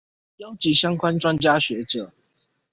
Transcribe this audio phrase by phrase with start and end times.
[0.37, 2.11] 邀集相關專家學者